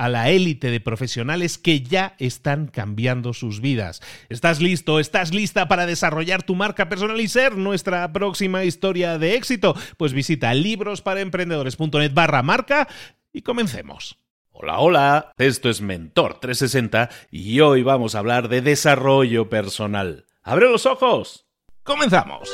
[0.00, 4.00] a la élite de profesionales que ya están cambiando sus vidas.
[4.30, 4.98] ¿Estás listo?
[4.98, 9.76] ¿Estás lista para desarrollar tu marca personal y ser nuestra próxima historia de éxito?
[9.98, 12.88] Pues visita librosparaemprendedores.net barra marca
[13.30, 14.16] y comencemos.
[14.52, 20.24] Hola, hola, esto es Mentor 360 y hoy vamos a hablar de desarrollo personal.
[20.42, 21.46] ¡Abre los ojos!
[21.82, 22.50] ¡Comenzamos!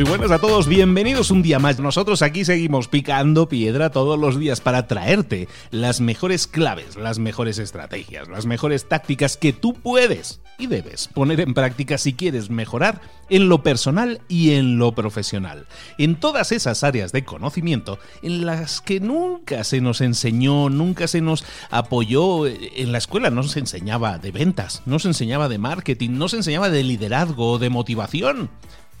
[0.00, 1.78] Muy buenas a todos, bienvenidos un día más.
[1.78, 7.58] Nosotros aquí seguimos picando piedra todos los días para traerte las mejores claves, las mejores
[7.58, 13.02] estrategias, las mejores tácticas que tú puedes y debes poner en práctica si quieres mejorar
[13.28, 15.66] en lo personal y en lo profesional.
[15.98, 21.20] En todas esas áreas de conocimiento en las que nunca se nos enseñó, nunca se
[21.20, 22.46] nos apoyó.
[22.46, 26.38] En la escuela no se enseñaba de ventas, no se enseñaba de marketing, no se
[26.38, 28.48] enseñaba de liderazgo de motivación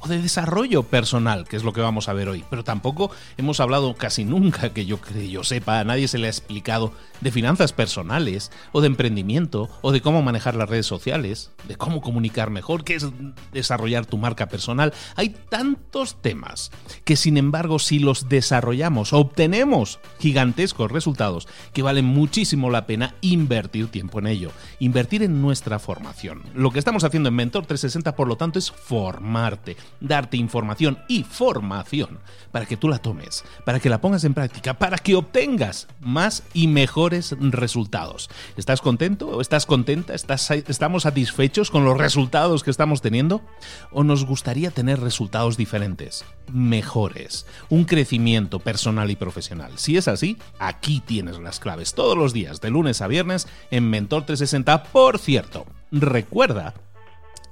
[0.00, 2.44] o de desarrollo personal, que es lo que vamos a ver hoy.
[2.48, 6.26] Pero tampoco hemos hablado casi nunca, que yo, que yo sepa, a nadie se le
[6.26, 11.50] ha explicado de finanzas personales, o de emprendimiento, o de cómo manejar las redes sociales,
[11.68, 13.06] de cómo comunicar mejor, qué es
[13.52, 14.92] desarrollar tu marca personal.
[15.16, 16.70] Hay tantos temas
[17.04, 23.88] que sin embargo si los desarrollamos, obtenemos gigantescos resultados que valen muchísimo la pena invertir
[23.88, 26.42] tiempo en ello, invertir en nuestra formación.
[26.54, 31.24] Lo que estamos haciendo en Mentor 360, por lo tanto, es formarte, darte información y
[31.24, 32.18] formación
[32.52, 36.42] para que tú la tomes, para que la pongas en práctica, para que obtengas más
[36.52, 38.28] y mejor resultados.
[38.56, 40.14] ¿Estás contento o estás contenta?
[40.14, 43.42] ¿Estás, ¿Estamos satisfechos con los resultados que estamos teniendo?
[43.90, 49.72] ¿O nos gustaría tener resultados diferentes, mejores, un crecimiento personal y profesional?
[49.76, 53.88] Si es así, aquí tienes las claves todos los días, de lunes a viernes, en
[53.88, 54.84] Mentor 360.
[54.84, 56.74] Por cierto, recuerda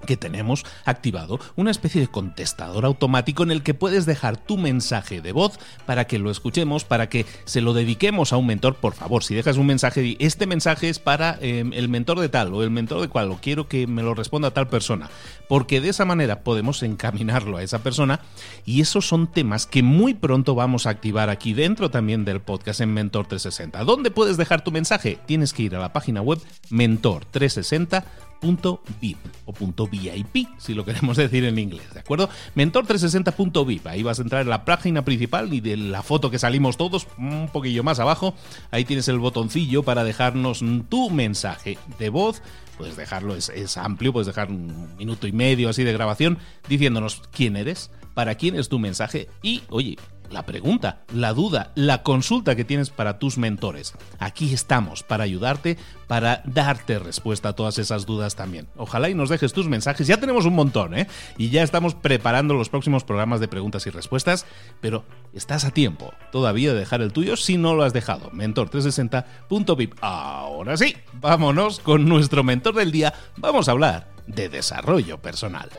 [0.06, 5.20] que tenemos activado una especie de contestador automático en el que puedes dejar tu mensaje
[5.20, 8.76] de voz para que lo escuchemos, para que se lo dediquemos a un mentor.
[8.76, 12.54] Por favor, si dejas un mensaje, este mensaje es para em, el mentor de tal
[12.54, 15.10] o el mentor de cual, o quiero que me lo responda tal persona,
[15.48, 18.20] porque de esa manera podemos encaminarlo a esa persona
[18.64, 22.80] y esos son temas que muy pronto vamos a activar aquí dentro también del podcast
[22.80, 23.84] en Mentor 360.
[23.84, 25.18] ¿Dónde puedes dejar tu mensaje?
[25.26, 28.04] Tienes que ir a la página web Mentor 360
[28.40, 32.28] .vip o .vip, si lo queremos decir en inglés, ¿de acuerdo?
[32.56, 36.76] Mentor360.vip, ahí vas a entrar en la página principal y de la foto que salimos
[36.76, 38.34] todos, un poquillo más abajo,
[38.70, 42.42] ahí tienes el botoncillo para dejarnos tu mensaje de voz,
[42.76, 47.22] puedes dejarlo, es, es amplio, puedes dejar un minuto y medio así de grabación, diciéndonos
[47.32, 49.96] quién eres, para quién es tu mensaje y, oye,
[50.28, 53.94] la pregunta, la duda, la consulta que tienes para tus mentores.
[54.18, 55.78] Aquí estamos para ayudarte,
[56.08, 58.66] para darte respuesta a todas esas dudas también.
[58.76, 60.08] Ojalá y nos dejes tus mensajes.
[60.08, 61.06] Ya tenemos un montón, ¿eh?
[61.36, 64.46] Y ya estamos preparando los próximos programas de preguntas y respuestas,
[64.80, 68.32] pero estás a tiempo todavía de dejar el tuyo si no lo has dejado.
[68.32, 69.94] Mentor360.vip.
[70.00, 73.14] Ahora sí, vámonos con nuestro mentor del día.
[73.36, 75.70] Vamos a hablar de desarrollo personal.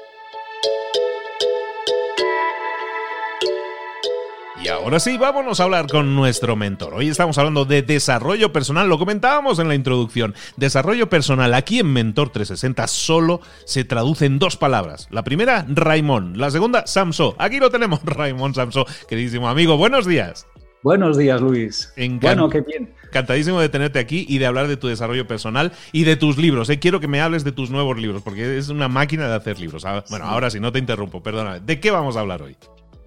[4.61, 6.93] Y ahora sí, vámonos a hablar con nuestro mentor.
[6.93, 10.35] Hoy estamos hablando de desarrollo personal, lo comentábamos en la introducción.
[10.57, 15.07] Desarrollo personal aquí en Mentor 360 solo se traduce en dos palabras.
[15.11, 16.37] La primera, Raimón.
[16.37, 17.35] La segunda, Samso.
[17.39, 19.77] Aquí lo tenemos, Raimón Samso, queridísimo amigo.
[19.77, 20.45] Buenos días.
[20.83, 21.93] Buenos días, Luis.
[22.21, 22.93] bueno, qué bien.
[23.05, 26.69] Encantadísimo de tenerte aquí y de hablar de tu desarrollo personal y de tus libros.
[26.69, 29.57] Eh, quiero que me hables de tus nuevos libros, porque es una máquina de hacer
[29.57, 29.85] libros.
[29.85, 31.61] Ah, bueno, ahora sí, no te interrumpo, perdóname.
[31.61, 32.57] ¿De qué vamos a hablar hoy?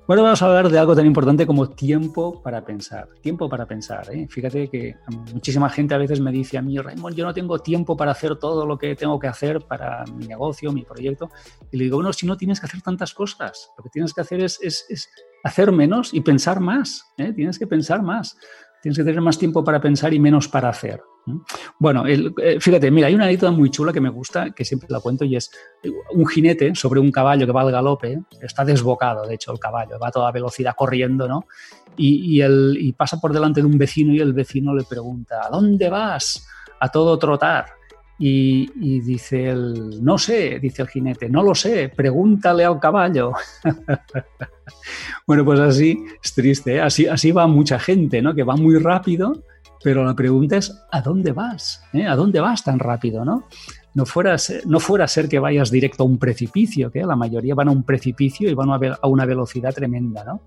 [0.05, 3.09] Bueno, vamos a hablar de algo tan importante como tiempo para pensar.
[3.21, 4.13] Tiempo para pensar.
[4.13, 4.27] ¿eh?
[4.29, 4.97] Fíjate que
[5.33, 8.35] muchísima gente a veces me dice a mí, Raymond, yo no tengo tiempo para hacer
[8.37, 11.31] todo lo que tengo que hacer para mi negocio, mi proyecto.
[11.71, 14.23] Y le digo, bueno, si no tienes que hacer tantas cosas, lo que tienes que
[14.23, 15.09] hacer es, es,
[15.45, 17.05] hacer menos y pensar más.
[17.17, 17.33] ¿eh?
[17.33, 18.37] Tienes que pensar más.
[18.83, 21.01] Tienes que tener más tiempo para pensar y menos para hacer.
[21.79, 24.99] Bueno, eh, fíjate, mira, hay una anécdota muy chula que me gusta, que siempre la
[24.99, 25.53] cuento, y es
[26.13, 30.01] un jinete sobre un caballo que va al galope, está desbocado, de hecho, el caballo,
[30.01, 31.47] va a toda velocidad corriendo, ¿no?
[31.97, 35.89] Y, y pasa por delante de un vecino y el vecino le pregunta, ¿a dónde
[35.89, 36.49] vas?
[36.81, 37.67] A todo trotar.
[38.25, 43.33] Y, dice el, no sé, dice el jinete, no lo sé, pregúntale al caballo.
[45.27, 46.81] bueno, pues así es triste, ¿eh?
[46.81, 48.33] así, así va mucha gente, ¿no?
[48.33, 49.43] Que va muy rápido,
[49.83, 51.83] pero la pregunta es, ¿a dónde vas?
[51.93, 52.07] ¿Eh?
[52.07, 53.49] ¿A dónde vas tan rápido, no?
[53.95, 54.37] No fuera,
[54.67, 57.73] no fuera a ser que vayas directo a un precipicio, que la mayoría van a
[57.73, 60.43] un precipicio y van a, una velocidad tremenda, ¿no?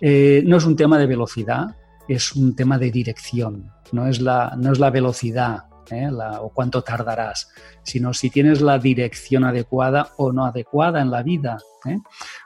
[0.00, 1.76] Eh, no es un tema de velocidad,
[2.08, 6.08] es un tema de dirección, no es la, no es la velocidad ¿eh?
[6.40, 7.50] o cuánto tardarás,
[7.82, 11.98] sino si tienes la dirección adecuada o no adecuada en la vida, ¿eh?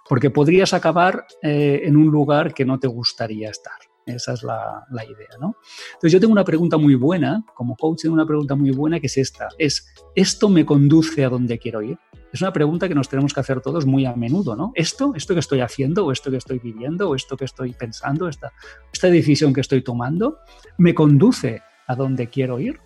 [0.08, 3.74] porque podrías acabar eh, en un lugar que no te gustaría estar.
[4.06, 5.56] Esa es la, idea, ¿no?
[5.92, 9.06] Entonces yo tengo una pregunta muy buena, como coach tengo una pregunta muy buena que
[9.06, 11.98] es esta, es, ¿esto me conduce a donde quiero ir?
[12.32, 14.72] Es una pregunta que nos tenemos que hacer todos muy a menudo, ¿no?
[14.74, 18.28] ¿Esto, esto que estoy haciendo, o esto que estoy viviendo, o esto que estoy pensando,
[18.28, 18.52] esta,
[18.92, 20.38] esta decisión que estoy tomando,
[20.78, 22.78] me conduce a donde quiero ir?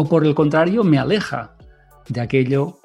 [0.00, 1.56] O por el contrario me aleja
[2.08, 2.78] de aquello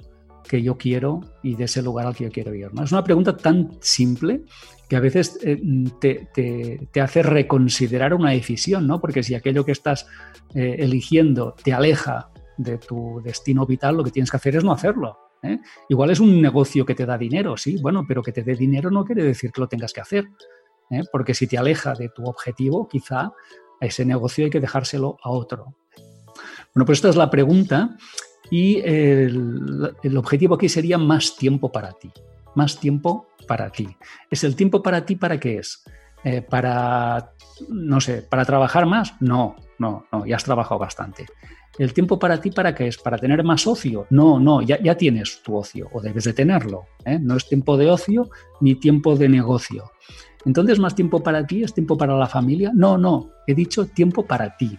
[0.50, 2.74] que yo quiero y de ese lugar al que yo quiero ir.
[2.74, 2.84] ¿no?
[2.84, 4.42] Es una pregunta tan simple
[4.90, 5.62] que a veces eh,
[6.02, 9.00] te, hace reconsiderar una decisión, ¿no?
[9.00, 10.08] porque si aquello que estás
[10.56, 14.72] eh, eligiendo te aleja de tu destino vital, lo que tienes que hacer es no
[14.72, 15.16] hacerlo.
[15.44, 15.60] ¿eh?
[15.90, 18.90] Igual es un negocio que te da dinero, sí, bueno, pero que te dé dinero
[18.90, 20.26] no quiere decir que lo tengas que hacer,
[21.12, 23.34] porque si te aleja de tu objetivo, quizá
[23.80, 25.76] ese negocio hay que dejárselo a otro.
[26.74, 27.98] Bueno, pues esta es la pregunta
[28.50, 32.12] y el, objetivo aquí sería más tiempo para ti.
[32.56, 33.88] Más tiempo para ti.
[34.30, 35.84] ¿Es el tiempo para ti para qué es?
[36.24, 37.34] Eh, para,
[37.70, 39.14] no sé, para trabajar más?
[39.20, 41.26] No, no, no, ya has trabajado bastante.
[41.78, 42.98] ¿El tiempo para ti para qué es?
[42.98, 44.06] ¿Para tener más ocio?
[44.10, 46.86] No, no, ya, ya tienes tu ocio o debes de tenerlo.
[47.06, 47.20] ¿eh?
[47.20, 48.30] No es tiempo de ocio
[48.62, 49.92] ni tiempo de negocio.
[50.46, 51.64] Entonces, ¿más tiempo para ti?
[51.64, 52.72] ¿Es tiempo para la familia?
[52.74, 54.78] No, no, he dicho tiempo para ti,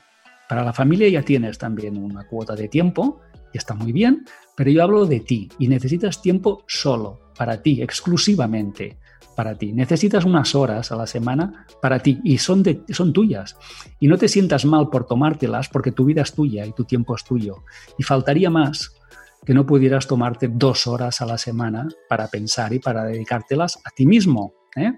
[0.49, 3.21] para la familia ya tienes también una cuota de tiempo
[3.53, 4.25] y está muy bien,
[4.57, 8.99] pero yo hablo de ti y necesitas tiempo solo, para ti, exclusivamente
[9.35, 9.73] para ti.
[9.73, 13.57] Necesitas unas horas a la semana para ti y son, son tuyas.
[14.01, 17.15] Y no te sientas mal por tomártelas porque tu vida es tuya y tu tiempo
[17.15, 17.65] es tuyo.
[17.99, 18.97] Y faltaría más
[19.45, 23.91] que no pudieras tomarte dos horas a la semana para pensar y para dedicártelas a
[23.91, 24.55] ti mismo.
[24.77, 24.93] ¿eh?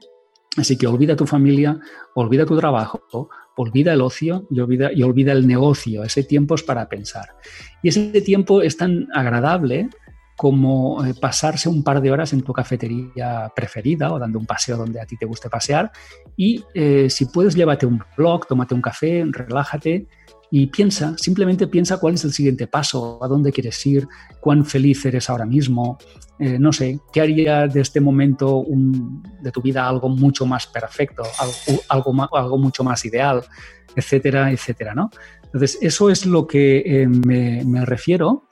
[0.57, 1.79] Así que olvida tu familia,
[2.15, 6.05] olvida tu trabajo, olvida el ocio y olvida, y olvida el negocio.
[6.05, 7.37] Ese tiempo es para pensar.
[7.83, 9.89] Y ese tiempo es tan agradable
[10.37, 14.77] como eh, pasarse un par de horas en tu cafetería preferida o dando un paseo
[14.77, 15.91] donde a ti te guste pasear.
[16.37, 20.07] Y eh, si puedes, llévate un blog, tómate un café, relájate
[20.51, 24.07] y piensa, simplemente piensa cuál es el siguiente paso, a dónde quieres ir,
[24.41, 25.99] cuán feliz eres ahora mismo,
[26.39, 28.65] eh, no sé, qué haría de este momento
[29.41, 31.25] de tu vida algo mucho más perfecto,
[31.89, 33.43] algo, algo, mucho más ideal,
[33.97, 35.11] etcétera, etcétera, ¿no?
[35.45, 38.45] Entonces, eso es lo que eh, me, refiero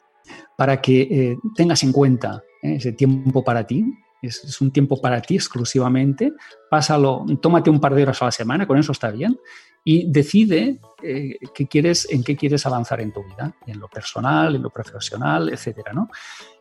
[0.57, 3.85] para que tengas en cuenta ese tiempo para ti,
[4.27, 6.33] es, un tiempo para ti exclusivamente,
[6.71, 9.39] pásalo, tómate un par de horas a la semana, con eso está bien,
[9.85, 14.55] y decide eh, qué quieres, en qué quieres avanzar en tu vida, en lo personal,
[14.55, 16.09] en lo profesional, etcétera, ¿no?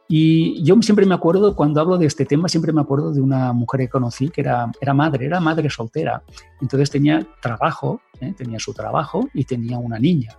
[0.07, 3.53] Y yo siempre me acuerdo, cuando hablo de este tema, siempre me acuerdo de una
[3.53, 6.23] mujer que conocí que era, era madre, era madre soltera.
[6.61, 8.33] Entonces tenía trabajo, ¿eh?
[8.37, 10.37] tenía su trabajo y tenía una niña.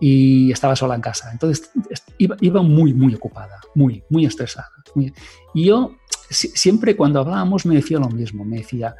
[0.00, 1.30] Y estaba sola en casa.
[1.32, 1.70] Entonces
[2.18, 4.70] iba, iba muy, muy ocupada, muy, muy estresada.
[5.54, 5.96] Y yo
[6.32, 8.96] siempre cuando hablábamos me decía lo mismo, me decía,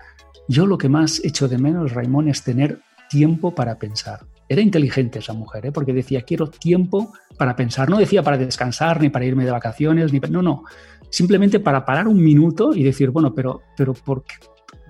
[0.48, 4.20] yo lo que más echo de menos, Raimón, es tener tiempo para pensar.
[4.48, 5.72] Era inteligente esa mujer, ¿eh?
[5.72, 7.88] porque decía, quiero tiempo para pensar.
[7.88, 10.64] No decía para descansar, ni para irme de vacaciones, ni no, no.
[11.10, 14.34] Simplemente para parar un minuto y decir, bueno, pero, pero ¿por, qué,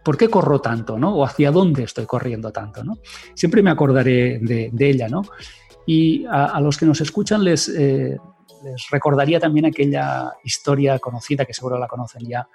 [0.05, 0.99] ¿por qué corro tanto?
[0.99, 1.15] ¿no?
[1.15, 2.83] ¿O hacia dónde estoy corriendo tanto?
[2.83, 2.99] ¿no?
[3.35, 5.09] Siempre me acordaré de, ella.
[5.09, 5.23] ¿no?
[5.87, 8.19] Y a, los que nos escuchan les, eh,
[8.63, 12.49] les recordaría también aquella historia conocida, que seguro la conocen ya,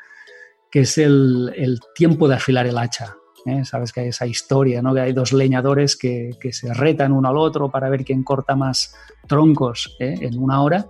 [0.70, 3.16] que es el, tiempo de afilar el hacha.
[3.46, 3.64] ¿eh?
[3.66, 4.94] Sabes que hay esa historia, ¿no?
[4.94, 8.56] que hay dos leñadores que, que se retan uno al otro para ver quién corta
[8.56, 8.94] más
[9.28, 10.16] troncos ¿eh?
[10.22, 10.88] en una hora.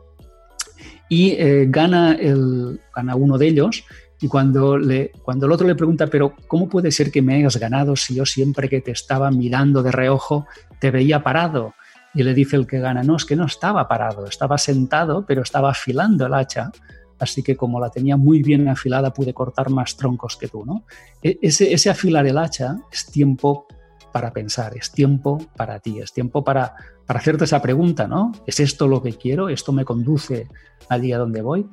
[1.10, 3.86] Y eh, gana, el, gana uno de ellos
[4.20, 7.58] y cuando, le, cuando el otro le pregunta, pero ¿cómo puede ser que me hayas
[7.58, 10.48] ganado si yo siempre que te estaba mirando de reojo
[10.80, 11.74] te veía parado?
[12.14, 15.42] Y le dice el que gana, no, es que no estaba parado, estaba sentado, pero
[15.42, 16.72] estaba afilando el hacha
[17.20, 20.86] así que como la tenía muy bien afilada pude cortar más troncos que tú, ¿no?
[21.22, 23.66] E, ese, afilar el hacha es tiempo
[24.12, 28.32] para pensar, es tiempo para ti, es tiempo para, para hacerte esa pregunta, ¿no?
[28.46, 29.50] ¿Es esto lo que quiero?
[29.50, 30.48] ¿Esto me conduce
[30.90, 31.68] allí a donde voy?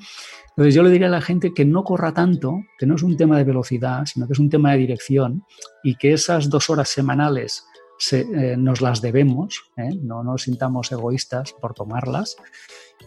[0.50, 3.16] Entonces yo le diría a la gente que no corra tanto, que no es un
[3.16, 5.44] tema de velocidad, sino que es un tema de dirección
[5.82, 7.64] y que esas dos horas semanales
[8.12, 9.90] eh, nos las debemos, ¿eh?
[10.02, 12.36] no nos sintamos egoístas por tomarlas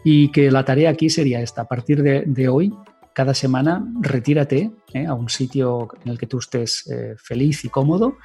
[0.04, 1.62] y que la tarea aquí sería esta.
[1.64, 2.74] A partir de, hoy,
[3.14, 5.06] cada semana, retírate ¿eh?
[5.06, 8.18] a un sitio en el que tú estés eh, feliz y cómodo.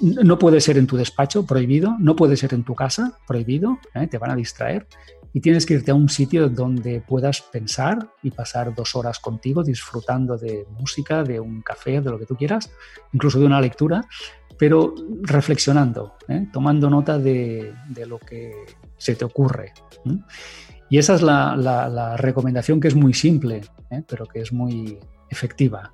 [0.00, 1.96] No puede ser en tu despacho, prohibido.
[2.00, 3.78] No puede ser en tu casa, prohibido.
[3.94, 4.06] ¿eh?
[4.08, 4.86] Te van a distraer.
[5.32, 9.64] Y tienes que irte a un sitio donde puedas pensar y pasar dos horas contigo
[9.64, 12.70] disfrutando de música, de un café, de lo que tú quieras,
[13.12, 14.06] incluso de una lectura,
[14.58, 16.14] pero reflexionando,
[16.52, 17.74] tomando nota de,
[18.06, 18.52] lo que
[18.96, 19.72] se te ocurre.
[20.90, 24.02] Y esa es la, recomendación que es muy simple, ¿eh?
[24.06, 24.98] pero que es muy
[25.30, 25.92] efectiva.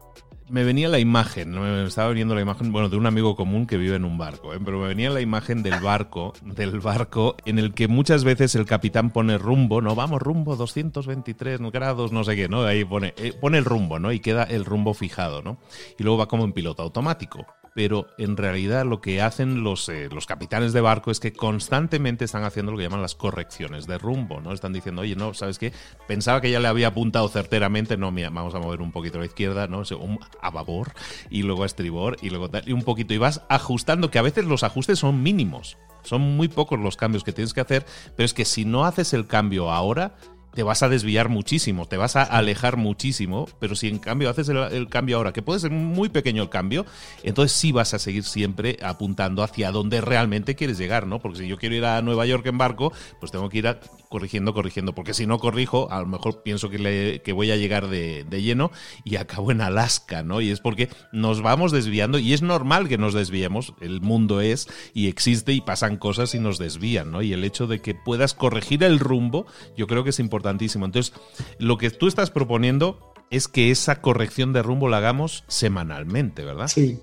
[0.48, 3.76] Me venía la imagen, me estaba viendo la imagen, bueno, de un amigo común que
[3.76, 4.58] vive en un barco, ¿eh?
[4.64, 8.66] pero me venía la imagen del barco, del barco en el que muchas veces el
[8.66, 12.64] capitán pone rumbo, no, vamos rumbo 223 grados, no sé qué, ¿no?
[12.64, 14.10] Ahí pone, eh, pone el rumbo, ¿no?
[14.10, 15.58] Y queda el rumbo fijado, ¿no?
[15.96, 20.08] Y luego va como en piloto automático pero en realidad lo que hacen los, eh,
[20.10, 23.98] los capitanes de barco es que constantemente están haciendo lo que llaman las correcciones de
[23.98, 24.52] rumbo, ¿no?
[24.52, 25.72] Están diciendo, oye, no, ¿sabes qué?
[26.06, 29.20] Pensaba que ya le había apuntado certeramente, no, mira, vamos a mover un poquito a
[29.20, 29.82] la izquierda, ¿no?
[30.40, 30.92] a babor,
[31.30, 34.44] y luego a estribor, y luego y un poquito, y vas ajustando, que a veces
[34.44, 37.86] los ajustes son mínimos, son muy pocos los cambios que tienes que hacer,
[38.16, 40.16] pero es que si no haces el cambio ahora,
[40.54, 44.48] te vas a desviar muchísimo, te vas a alejar muchísimo, pero si en cambio haces
[44.48, 46.86] el, cambio ahora, que puede ser muy pequeño el cambio,
[47.22, 51.20] entonces sí vas a seguir siempre apuntando hacia donde realmente quieres llegar, ¿no?
[51.20, 53.78] Porque si yo quiero ir a Nueva York en barco, pues tengo que ir
[54.10, 58.26] corrigiendo, corrigiendo, porque si no corrijo, a lo mejor pienso que, voy a llegar de,
[58.42, 58.72] lleno
[59.04, 60.40] y acabo en Alaska, ¿no?
[60.40, 64.68] Y es porque nos vamos desviando y es normal que nos desviemos, el mundo es
[64.94, 67.22] y existe y pasan cosas y nos desvían, ¿no?
[67.22, 70.86] Y el hecho de que puedas corregir el rumbo, yo creo que es importantísimo.
[70.86, 71.14] Entonces,
[71.60, 76.66] lo que tú estás proponiendo es que esa corrección de rumbo la hagamos semanalmente, ¿verdad?
[76.66, 76.98] Sí.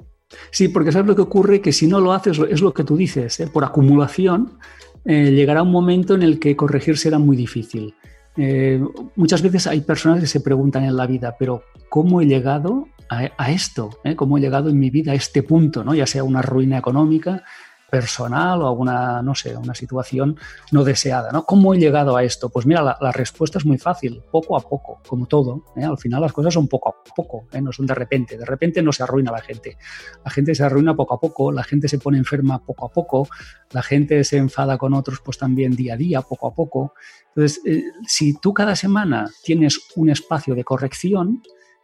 [0.52, 2.98] Sí, porque sabes lo que ocurre, que si no lo haces, es lo que tú
[2.98, 3.48] dices, ¿eh?
[3.48, 4.58] por acumulación,
[5.06, 7.96] eh, llegará un momento en el que corregir será muy difícil.
[8.38, 8.82] Eh,
[9.16, 13.52] muchas veces hay personas que se preguntan en la vida, pero ¿cómo he llegado a,
[13.52, 13.90] esto?
[14.16, 15.84] ¿Cómo he llegado en mi vida a este punto?
[15.84, 15.96] ¿no?
[15.96, 17.44] Ya sea una ruina económica,
[17.90, 20.38] personal o alguna, no sé, una situación
[20.72, 21.46] no deseada, ¿no?
[21.46, 22.50] ¿Cómo he llegado a esto?
[22.50, 25.66] Pues mira, la, respuesta es muy fácil, poco a poco, como todo.
[25.76, 25.84] ¿eh?
[25.84, 27.62] Al final las cosas son poco a poco, ¿eh?
[27.62, 28.38] no son de repente.
[28.38, 29.78] De repente no se arruina la gente.
[30.24, 33.28] La gente se arruina poco a poco, la gente se pone enferma poco a poco,
[33.72, 36.94] la gente se enfada con otros pues también día a día, poco a poco.
[37.30, 41.42] Entonces, eh, si tú cada semana tienes un espacio de corrección,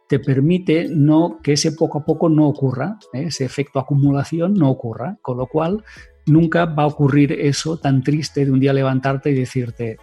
[0.08, 3.24] te permite no, que ese poco a poco no ocurra, ¿eh?
[3.28, 5.84] ese efecto acumulación no ocurra, con lo cual
[6.26, 9.98] nunca va a ocurrir eso tan triste de un día levantarte y decirte,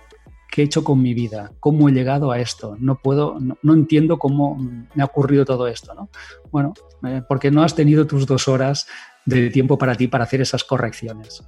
[0.52, 1.52] ¿qué he hecho con mi vida?
[1.60, 2.76] ¿Cómo he llegado a esto?
[2.80, 6.10] No puedo, no, entiendo cómo me ha ocurrido todo esto, ¿no?
[6.52, 6.74] Bueno,
[7.06, 8.88] eh, porque no has tenido tus dos horas
[9.26, 11.44] de tiempo para ti para hacer esas correcciones.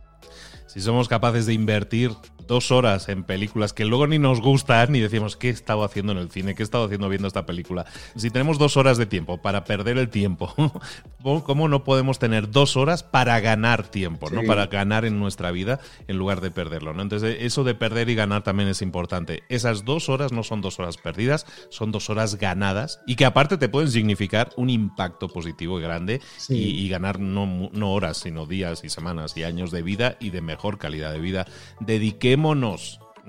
[0.74, 2.10] Si somos capaces de invertir
[2.48, 6.12] dos horas en películas que luego ni nos gustan ni decimos qué he estado haciendo
[6.14, 7.86] en el cine, qué he estado haciendo viendo esta película.
[8.16, 10.52] Si tenemos dos horas de tiempo para perder el tiempo,
[11.46, 14.42] ¿cómo no podemos tener dos horas para ganar tiempo, ¿no?
[14.44, 17.04] Para ganar en nuestra vida en lugar de perderlo, ¿no?
[17.04, 19.44] Entonces, eso de perder y ganar también es importante.
[19.50, 23.58] Esas dos horas no son dos horas perdidas, son dos horas ganadas y que aparte
[23.58, 28.84] te pueden significar un impacto positivo y grande y, ganar no, no horas, sino días
[28.84, 31.46] y semanas y años de vida y de mejor calidad de vida.
[31.80, 32.38] Dediqué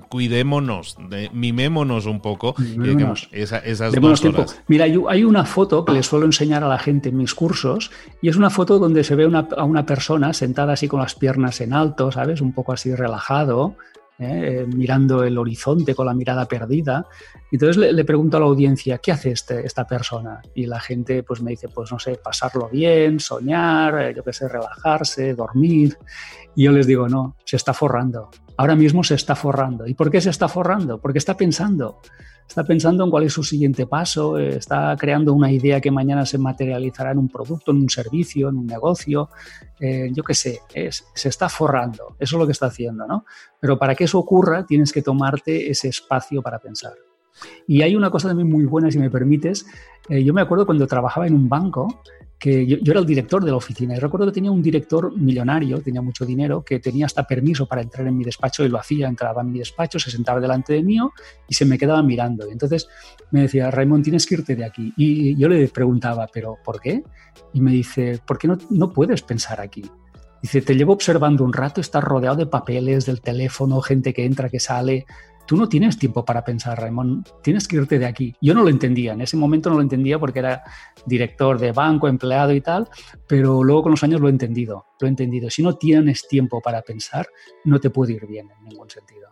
[0.08, 0.96] cuidémonos,
[1.32, 2.54] mimémonos un poco.
[3.32, 4.62] esas dos horas.
[4.66, 8.28] Mira, hay una foto que le suelo enseñar a la gente en mis cursos y
[8.28, 9.24] es una foto donde se ve
[9.56, 12.40] a una persona sentada así con las piernas en alto, ¿sabes?
[12.40, 13.76] Un poco así relajado,
[14.18, 14.66] ¿eh?
[14.66, 17.06] mirando el horizonte con la mirada perdida.
[17.50, 20.40] Entonces le, pregunto a la audiencia, ¿qué hace este, esta persona?
[20.54, 24.32] Y la gente pues me dice, pues no sé, pasarlo bien, soñar, eh, yo qué
[24.32, 25.96] sé, relajarse, dormir.
[26.54, 29.86] Y yo les digo, no, se está forrando ahora mismo se está forrando.
[29.86, 31.00] ¿Y por qué se está forrando?
[31.00, 32.00] Porque está pensando.
[32.46, 36.26] Está pensando en cuál es su siguiente paso, eh, está creando una idea que mañana
[36.26, 39.30] se materializará en un producto, en un servicio, en un negocio,
[39.80, 40.60] eh, yo qué sé,
[41.14, 43.24] se está forrando, eso es lo que está haciendo, ¿no?
[43.58, 46.92] Pero para que eso ocurra tienes que tomarte ese espacio para pensar.
[47.66, 49.66] Y hay una cosa también muy buena, si me permites,
[50.08, 52.02] eh, yo me acuerdo cuando trabajaba en un banco,
[52.38, 55.80] que yo, era el director de la oficina y recuerdo que tenía un director millonario,
[55.80, 59.08] tenía mucho dinero, que tenía hasta permiso para entrar en mi despacho y lo hacía,
[59.08, 60.98] entraba en mi despacho, se sentaba delante de mí
[61.48, 62.46] y se me quedaba mirando.
[62.50, 62.88] Entonces
[63.30, 64.92] me decía, Raymond, tienes que irte de aquí.
[64.96, 67.02] Y yo le preguntaba, ¿pero por qué?
[67.52, 69.82] Y me dice, ¿por qué no, no puedes pensar aquí?
[70.42, 74.50] Dice, te llevo observando un rato, estás rodeado de papeles, del teléfono, gente que entra,
[74.50, 75.06] que sale
[75.46, 78.34] tú no tienes tiempo para pensar, Raymond, tienes que irte de aquí.
[78.40, 80.62] Yo no lo entendía, en ese momento no lo entendía porque era
[81.06, 82.88] director de banco, empleado y tal,
[83.26, 85.50] pero luego con los años lo he entendido, lo he entendido.
[85.50, 87.26] Si no tienes tiempo para pensar,
[87.64, 89.28] no te puede ir bien en ningún sentido.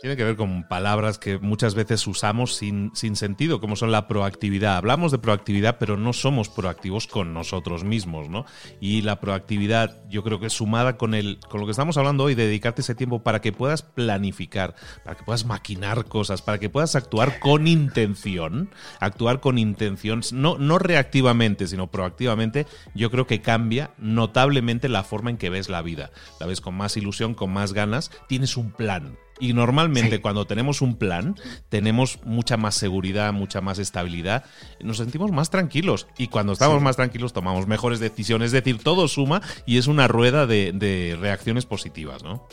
[0.00, 4.06] Tiene que ver con palabras que muchas veces usamos sin, sin, sentido, como son la
[4.06, 4.76] proactividad.
[4.76, 8.44] Hablamos de proactividad, pero no somos proactivos con nosotros mismos, ¿no?
[8.78, 12.36] Y la proactividad, yo creo que sumada con, el, con lo que estamos hablando hoy,
[12.36, 16.94] dedicarte ese tiempo para que puedas planificar, para que puedas maquinar cosas, para que puedas
[16.94, 23.90] actuar con intención, actuar con intención, no, no reactivamente, sino proactivamente, yo creo que cambia
[23.98, 26.12] notablemente la forma en que ves la vida.
[26.38, 30.82] La ves con más ilusión, con más ganas, tienes un plan y normalmente cuando tenemos
[30.82, 31.36] un plan,
[31.68, 34.44] tenemos mucha más seguridad, mucha más estabilidad,
[34.80, 36.06] nos sentimos más tranquilos.
[36.18, 38.46] Y cuando estamos más tranquilos tomamos mejores decisiones.
[38.46, 42.46] Es decir, todo suma y es una rueda de, de reacciones positivas, ¿no?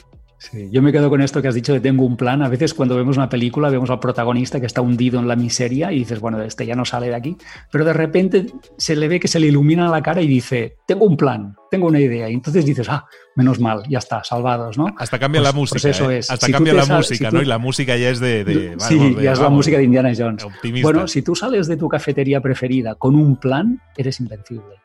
[0.51, 2.43] Sí, yo me quedo con esto que has dicho de tengo un plan.
[2.43, 5.91] A veces cuando vemos una película vemos al protagonista que está hundido en la miseria
[5.91, 7.35] y dices, bueno, este ya no sale de aquí.
[7.71, 8.45] Pero de repente
[8.77, 11.87] se le ve que se le ilumina la cara y dice, tengo un plan, tengo
[11.87, 12.29] una idea.
[12.29, 13.05] Y entonces dices, ah,
[13.35, 14.93] menos mal, ya está, salvados, ¿no?
[14.97, 15.89] Hasta cambia la pues, pues música.
[15.89, 16.19] eso ¿eh?
[16.19, 16.29] es.
[16.29, 17.41] Hasta cambia la música, ¿no?
[17.41, 18.75] Y la música ya es de...
[18.77, 20.45] sí, ya es la música de Indiana Jones.
[20.83, 24.75] Bueno, si tú sales de tu cafetería preferida con un plan, eres invencible.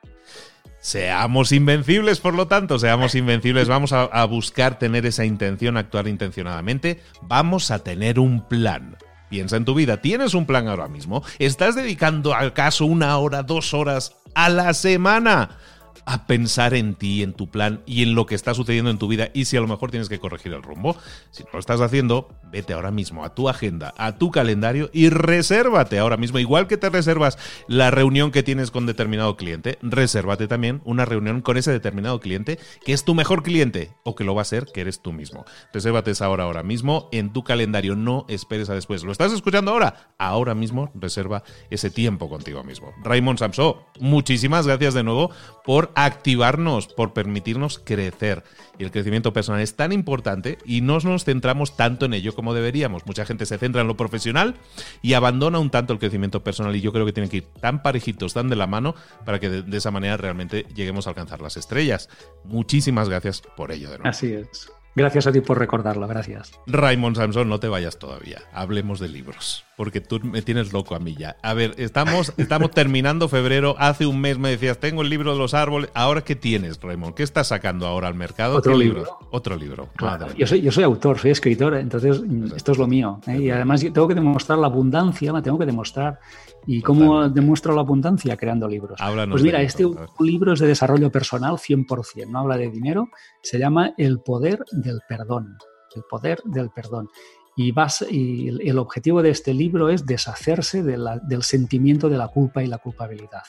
[0.80, 3.68] Seamos invencibles, por lo tanto, seamos invencibles.
[3.68, 7.02] Vamos a, buscar tener esa intención, actuar intencionadamente.
[7.20, 8.96] Vamos a tener un plan.
[9.28, 9.98] Piensa en tu vida.
[9.98, 11.22] ¿Tienes un plan ahora mismo?
[11.38, 15.58] ¿Estás dedicando acaso una hora, dos horas a la semana
[16.06, 19.08] a pensar en ti, en tu plan y en lo que está sucediendo en tu
[19.08, 20.96] vida y si a lo mejor tienes que corregir el rumbo.
[21.30, 25.08] Si no lo estás haciendo, vete ahora mismo a tu agenda, a tu calendario y
[25.10, 26.38] resérvate ahora mismo.
[26.38, 31.40] Igual que te reservas la reunión que tienes con determinado cliente, resérvate también una reunión
[31.40, 34.66] con ese determinado cliente que es tu mejor cliente o que lo va a ser
[34.66, 35.44] que eres tú mismo.
[35.72, 39.04] Resérvate esa hora ahora mismo en tu calendario, no esperes a después.
[39.04, 40.12] ¿Lo estás escuchando ahora?
[40.18, 42.92] Ahora mismo reserva ese tiempo contigo mismo.
[43.02, 45.30] Raymond Samso, muchísimas gracias de nuevo
[45.64, 48.44] por activarnos, por permitirnos crecer.
[48.78, 52.54] Y el crecimiento personal es tan importante y no nos centramos tanto en ello como
[52.54, 53.06] deberíamos.
[53.06, 54.56] Mucha gente se centra en lo profesional
[55.02, 57.82] y abandona un tanto el crecimiento personal y yo creo que tienen que ir tan
[57.82, 61.56] parejitos, tan de la mano, para que de, esa manera realmente lleguemos a alcanzar las
[61.56, 62.08] estrellas.
[62.44, 63.90] Muchísimas gracias por ello.
[63.90, 64.08] De nuevo.
[64.08, 64.70] Así es.
[64.96, 66.52] Gracias a ti por recordarlo, gracias.
[66.66, 68.40] Raymond Samson, no te vayas todavía.
[68.52, 71.36] Hablemos de libros, porque tú me tienes loco a mí ya.
[71.42, 73.76] A ver, estamos, estamos terminando febrero.
[73.78, 75.90] Hace un mes me decías, tengo el libro de los árboles.
[75.94, 77.14] ¿Ahora qué tienes, Raymond?
[77.14, 78.56] ¿Qué estás sacando ahora al mercado?
[78.56, 79.04] Otro libro.
[79.30, 79.90] Otro libro.
[80.36, 82.20] yo, soy, yo soy autor, soy escritor, entonces
[82.56, 83.20] esto es lo mío.
[83.28, 83.38] ¿eh?
[83.38, 86.18] Y además tengo que demostrar la abundancia, la tengo que demostrar.
[86.66, 88.36] ¿Y cómo demuestro la abundancia?
[88.36, 88.98] Creando libros.
[89.30, 89.84] pues mira, este
[90.18, 93.08] libro es de desarrollo personal 100%, no habla de dinero,
[93.42, 95.56] se llama El poder del perdón.
[95.94, 97.08] El poder del perdón.
[97.56, 102.62] Y, vas, y el objetivo de este libro es deshacerse del sentimiento de la culpa
[102.62, 103.42] y la culpabilidad.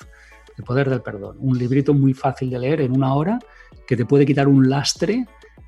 [0.58, 1.38] El poder del perdón.
[1.40, 3.40] Un librito muy fácil de leer en una hora
[3.88, 5.26] que te puede quitar un lastre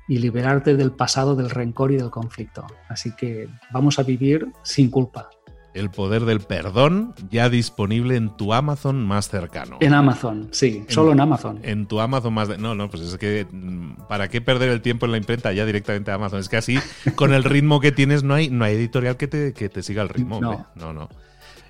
[0.08, 2.66] y liberarte del pasado, del rencor y del conflicto.
[2.88, 5.30] Así que vamos a vivir sin culpa.
[5.74, 9.76] El poder del perdón ya disponible en tu Amazon más cercano.
[9.80, 11.58] En Amazon, sí, solo en Amazon.
[11.62, 12.58] En tu Amazon más...
[12.58, 15.66] no, no, pues es que mm, ¿para qué perder el tiempo en la imprenta ya
[15.66, 16.38] directamente a Amazon?
[16.38, 16.78] Es que así,
[17.16, 20.02] con el ritmo que tienes, no hay, no hay editorial que te, que te siga
[20.02, 20.40] el ritmo.
[20.40, 20.92] No, no.
[20.92, 21.08] no.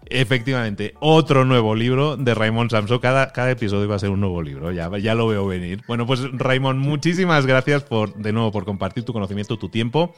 [0.06, 3.00] Efectivamente, otro nuevo libro de Raymond Samso.
[3.00, 5.82] Cada, cada episodio va a ser un nuevo libro, ya, ya lo veo venir.
[5.88, 10.14] Bueno, pues Raymond, muchísimas gracias por, de nuevo por compartir tu conocimiento, tu tiempo,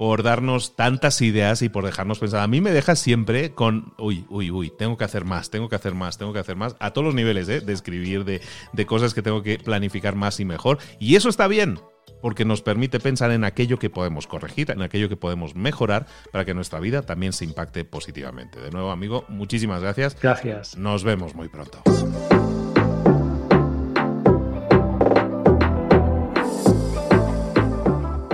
[0.00, 2.40] por darnos tantas ideas y por dejarnos pensar.
[2.40, 5.76] A mí me dejas siempre con, uy, uy, uy, tengo que hacer más, tengo que
[5.76, 7.60] hacer más, tengo que hacer más, a todos los niveles, ¿eh?
[7.60, 8.40] de escribir, de,
[8.72, 10.78] de cosas que tengo que planificar más y mejor.
[10.98, 11.80] Y eso está bien,
[12.22, 16.46] porque nos permite pensar en aquello que podemos corregir, en aquello que podemos mejorar para
[16.46, 18.58] que nuestra vida también se impacte positivamente.
[18.58, 20.16] De nuevo, amigo, muchísimas gracias.
[20.18, 20.78] Gracias.
[20.78, 21.82] Nos vemos muy pronto.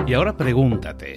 [0.07, 1.17] Y ahora pregúntate,